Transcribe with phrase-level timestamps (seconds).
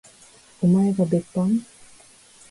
[0.63, 1.63] おまえが別班？